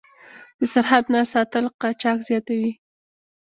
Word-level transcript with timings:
د 0.59 0.61
سرحد 0.73 1.05
نه 1.13 1.21
ساتل 1.33 1.65
قاچاق 1.81 2.17
زیاتوي. 2.29 2.71